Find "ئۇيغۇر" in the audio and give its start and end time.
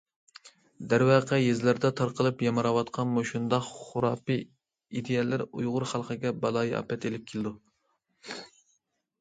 5.49-5.87